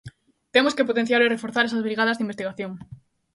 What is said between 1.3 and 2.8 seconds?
reforzar esas brigadas de investigación.